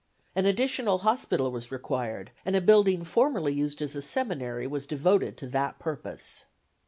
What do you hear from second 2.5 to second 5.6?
a building formerly used as a seminary was devoted to